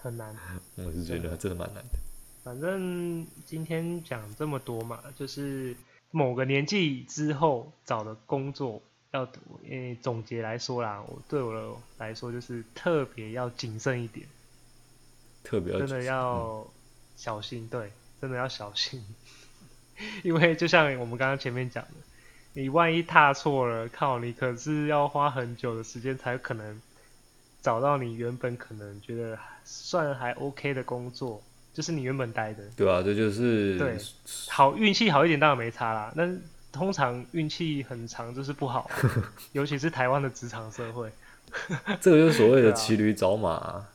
[0.00, 0.36] 很难，
[0.76, 1.98] 我是觉得真的蛮难的。
[2.42, 5.76] 反正今天讲这么多嘛，就是
[6.10, 9.28] 某个年纪之后找的工作要，
[10.00, 14.26] 总结来说啦，我对我来说就是特别要谨慎一点，
[15.42, 16.66] 特别真的要
[17.16, 19.04] 小心，对，真的要小心，
[20.24, 21.90] 因为就像我们刚刚前面讲的，
[22.52, 26.80] 你万一踏错了，靠，你可是要花很久的时间才有可能。
[27.62, 31.40] 找到你原本可能觉得算还 OK 的工作，
[31.72, 32.64] 就是你原本待的。
[32.76, 33.96] 对啊，这就是对，
[34.48, 36.12] 好运气好一点当然没差啦。
[36.16, 38.90] 但通常运气很长就是不好，
[39.52, 41.08] 尤其是台湾的职场社会。
[42.02, 43.88] 这个就是所谓的骑驴找马啊。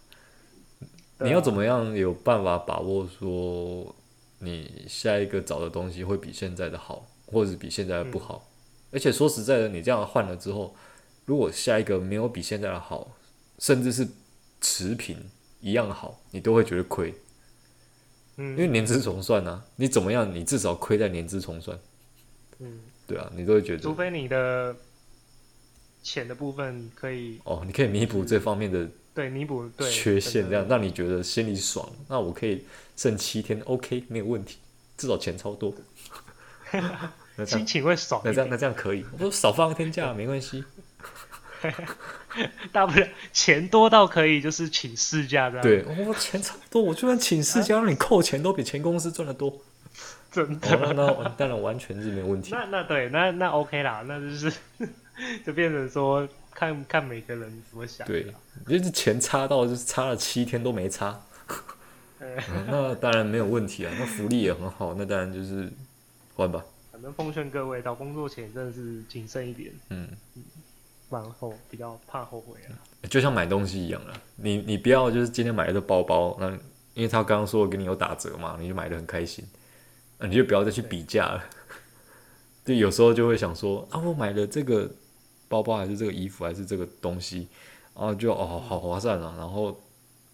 [1.20, 3.96] 你要怎么样有办法把握说
[4.40, 8.48] 你下一个找的东西会比现在的好，或者是比现在的不好？
[8.52, 8.54] 嗯。
[8.92, 10.74] 而且说实在的，你这样换了之后，
[11.26, 13.12] 如果下一个没有比现在的好，
[13.60, 14.08] 甚至是
[14.62, 15.18] 持平
[15.60, 17.14] 一样好，你都会觉得亏，
[18.38, 21.78] 嗯，因为年资重算啊，你怎么样，你至少亏在年资重算，
[22.60, 24.76] 嗯，对啊，你都会觉得，除非你的
[26.02, 32.64] 钱的部分可以，哦，你可以弥补这方面的，对，弥补缺陷，这样让你觉得心里爽，那我可以
[32.96, 34.60] 剩七天，OK，没有问题，
[34.96, 35.74] 至少钱超多，
[37.44, 40.64] 心情会爽，那这样那这样可以，我说少放一天假没关系。
[42.72, 45.64] 大不了钱多到可以就是请事假这样。
[45.64, 49.52] 对，我、哦、钱差不多，我就算请事假让你扣钱，都比前公司赚的多。
[50.32, 50.78] 真的？
[50.78, 52.52] 哦、那当然完全是没问题。
[52.52, 54.54] 那那对，那那 OK 啦，那就是
[55.44, 58.08] 就变成说看看每个人怎么想。
[58.08, 58.34] 对，
[58.68, 61.22] 就是钱差到就是差了七天都没差。
[62.20, 65.72] 嗯、那当然没有问题啊，那福利也很好，那当然就是
[66.34, 66.66] 换吧。
[66.92, 69.72] 反正奉劝各位，找工作前真的是谨慎一点。
[69.90, 70.10] 嗯。
[71.12, 72.76] 然后比较怕后悔啊，
[73.08, 76.50] 就像买东西一样啊，你你不要就是今天买的包包，那
[76.96, 79.46] 因为他刚刚说给你有打折嘛，你就买的很开心，
[80.18, 81.44] 那你就不要再去比价了。
[82.66, 84.92] 对， 对，有时候就会想说啊，我买了这个
[85.48, 87.48] 包包还是这个衣服还是这个东西，
[87.96, 89.80] 然后就哦好划算啊，然后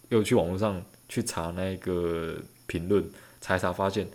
[0.10, 3.10] 又去网络上去查那个评论，
[3.42, 4.08] 查一查发现。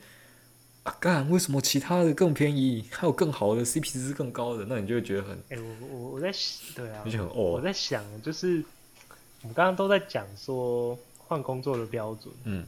[0.84, 1.28] 啊干？
[1.28, 2.86] 为什么其他的更便宜？
[2.90, 4.64] 还有更好的 CP 值更高的？
[4.66, 5.36] 那你就会觉得很……
[5.50, 6.32] 哎、欸，我我我在
[6.74, 8.64] 对啊，很哦我在想，就是
[9.42, 12.64] 我们刚刚都在讲说换工作的标准，嗯，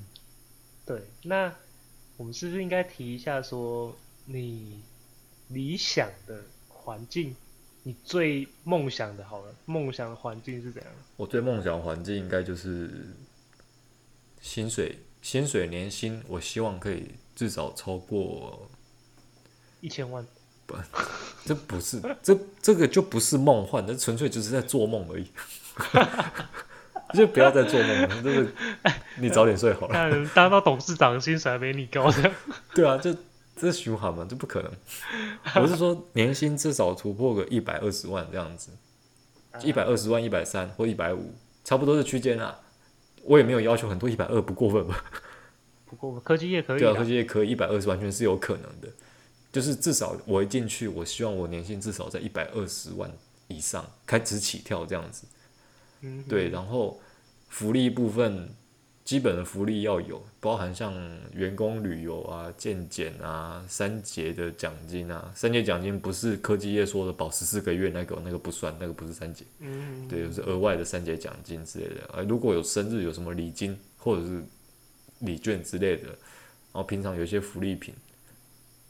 [0.85, 1.01] 对。
[1.23, 1.51] 那
[2.19, 4.83] 我们是不是应该提一下说，你
[5.49, 7.35] 理想的环境，
[7.83, 10.93] 你最梦想的，好了，梦想的环境是怎样？
[11.16, 12.90] 我最梦想的环境应该就是
[14.40, 17.14] 薪水，薪水年薪，我希望可以。
[17.37, 18.69] 至少超过
[19.81, 20.23] 一千万，
[20.66, 20.77] 不，
[21.47, 25.27] 这不是这这个就不是梦幻，这纯粹就是在做梦而已，
[27.16, 28.51] 就不要再做梦了，这个
[29.16, 29.95] 你早点睡好了。
[29.95, 32.31] 当当到董事长薪水还没你高的，
[32.75, 33.16] 对啊，就
[33.61, 34.73] 这循环嘛，这不可能。
[35.62, 38.70] 我是说年薪至少突破个一百二十万这样子，
[39.62, 42.59] 一百二十万、一百三或一百五，差不多是区间啊。
[43.23, 45.05] 我也没有要求很多，一百二不过分吧？
[45.87, 48.88] 不过科技业可以，对啊，科技业可以一百二十完全是有可能的，
[49.53, 53.12] 就是至少我一进去，我希望我年薪至少在一百二十万
[53.49, 55.26] 以上开始起跳这样子，
[56.01, 56.99] 嗯，对，然后
[57.49, 58.55] 福利部分
[59.11, 60.95] 基本的福利要有，包含像
[61.35, 74.41] 员工旅游啊、健检啊、三节的奖金啊，三节奖金不是科技业说的保十四个月那个那个不算，那个不是三节，嗯，对，就是额外的三节奖金之类的，啊，如果有生日有什么礼金或者是。
[75.23, 76.17] 礼券之类的，然
[76.73, 77.93] 后平常有一些福利品，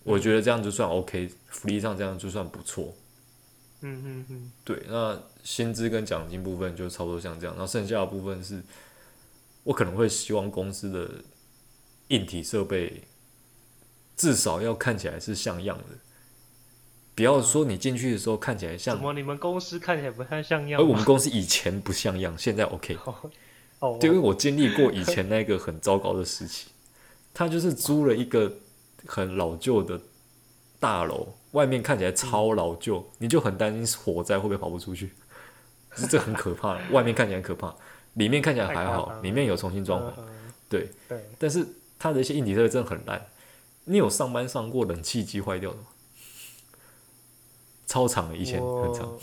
[0.04, 2.94] 我觉得这样就算 OK，福利上这样就算不错。
[3.80, 8.62] 嗯嗯嗯，对，那薪资跟奖金部分就差不多像这样，然后剩下的部分是，
[9.64, 11.24] 我可能会希望公司的
[12.08, 13.04] 硬体设备
[14.16, 15.98] 至少要看起来是像样的，
[17.14, 18.94] 不要说你进去的时候看起来像。
[18.94, 20.80] 怎么你们公司看起来不太像样？
[20.80, 22.96] 而我们公司以前不像样，现在 OK。
[23.80, 26.68] 哦，就因为我经历过以前那个很糟糕的时期，
[27.32, 28.52] 他就是租了一个
[29.06, 29.98] 很老旧的
[30.78, 35.12] 大楼，外面看起来超老旧，你就很担心火灾会不会跑不出去。
[36.08, 37.74] 这很可怕，外面看起来很可怕，
[38.14, 40.12] 里面看起来还好，里面有重新装潢。
[40.68, 40.88] 对，
[41.38, 41.66] 但是
[41.98, 43.26] 它的一些硬体设备真的很烂。
[43.84, 45.86] 你有上班上过冷气机坏掉的吗？
[47.86, 49.18] 超长的，以前很长，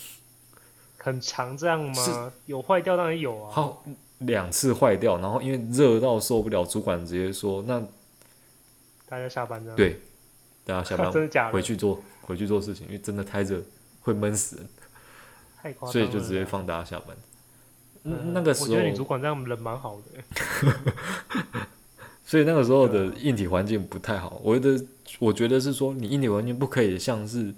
[0.97, 2.33] 很长这样吗？
[2.47, 3.51] 有坏掉当然有啊。
[3.53, 3.83] 好，
[4.19, 7.79] 两次坏掉，然后因为热到受不了，主管直接说：“那
[9.07, 10.01] 大家下班这样。”对，
[10.65, 13.63] 大家下班 真的假的回去做回去做事情，因为真的太热
[14.01, 14.67] 会闷死人。
[15.61, 17.15] 太夸张了，所以就直接放大家下班。
[18.08, 20.24] 嗯，那个时候我觉得你主管这样人蛮好的。
[22.26, 24.86] 所以那个时候的硬体环境不太好，我觉得，
[25.18, 27.53] 我觉得是说，你硬体环境不可以像是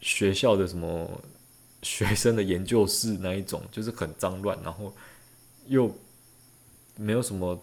[0.00, 1.20] 学校的什么
[1.82, 4.94] 学生的研究室那一种，就是很脏乱，然后
[5.66, 5.92] 又
[6.96, 7.60] 没有什么，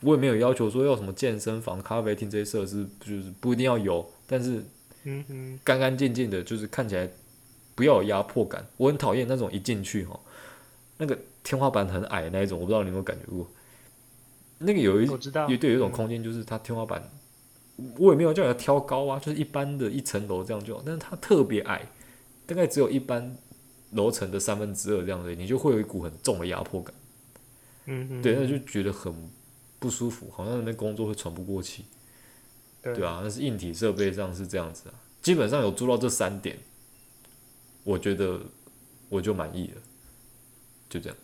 [0.00, 4.64] 我也没有要求说要什么健身房、咖啡厅这些设施，就是不一定要有，但是，
[5.04, 7.06] 嗯嗯，干干净净的，就是看起来
[7.74, 8.66] 不要有压迫感。
[8.78, 10.18] 我很讨厌那种一进去哈，
[11.02, 13.50] 那个天花板很矮那一种，我不知道你有没有感觉过。
[14.58, 15.06] 那个有一，
[15.48, 17.02] 也对，有一种空间，就是它天花板，
[17.98, 21.84] 我也没有叫它挑高啊，就是一般的一层楼这样就好，但是它特别矮，
[22.46, 23.36] 大概只有一般
[23.90, 26.94] 楼层的三分之二这样子，你就会有一股很重的压迫感。
[27.86, 29.12] 嗯嗯，对，那就觉得很
[29.80, 31.84] 不舒服，好像那边工作会喘不过气。
[32.82, 36.56] 对啊，那是硬体设备上是这样子啊，基本上有做到这三点，
[37.84, 38.40] 我觉得
[39.08, 39.82] 我就满意了，
[40.92, 41.16] 就这样。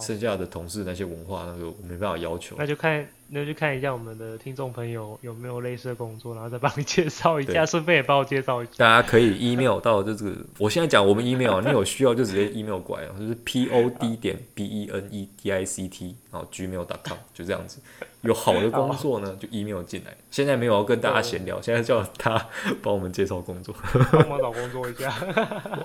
[0.00, 2.54] 剩下的同事那些文化，那个我没办法要求。
[2.56, 8.72] 那就看，那就看一下我们的听众朋友有没有类似的工作，然后再帮你 介绍一下，顺便也帮我介绍一下。
[8.76, 15.64] 大家可以 email 到这个，我现在讲我们 email，你有需要就直接 email 过来，就是 p o d 点 b e n e d i
[15.64, 17.80] c t，然后 gmail.com 就这样子。
[18.20, 20.14] 有好的工作呢，就 email 进来。
[20.30, 22.38] 现在没有要跟大家闲聊，现在叫他
[22.82, 23.74] 帮我们介绍工作，
[24.12, 25.12] 帮忙找工作一下。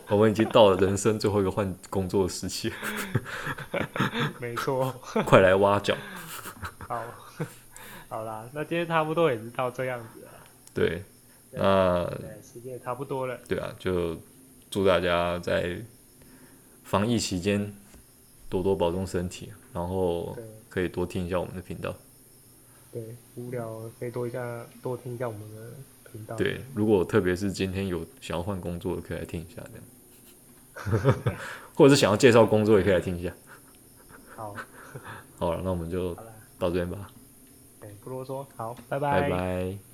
[0.10, 2.72] 我们已经到了人生最后一个换工作的时期。
[4.38, 4.94] 没错，
[5.26, 5.96] 快来挖角。
[6.88, 7.02] 好，
[8.10, 10.32] 好啦，那今天差不多也是到这样子了。
[10.74, 11.04] 对，
[11.52, 12.10] 那
[12.42, 13.38] 时间也差不多了。
[13.48, 14.18] 对啊，就
[14.70, 15.82] 祝大家在
[16.84, 17.74] 防疫期间
[18.48, 20.38] 多多保重身体，然后
[20.70, 21.94] 可以多听一下我们的频道。
[22.94, 25.74] 对，无聊可以多一下，多听一下我们的
[26.12, 26.36] 频道。
[26.38, 31.16] 对，如果特别是今天有想要换工作的，可以来听一下这样。
[31.76, 33.34] 或者是想要介绍工作，也可以来听一下。
[34.36, 34.56] 好，
[35.38, 36.16] 好了，那我们就
[36.58, 37.12] 到这边吧。
[38.08, 39.22] 不啰嗦，好，拜拜。
[39.22, 39.87] 拜拜。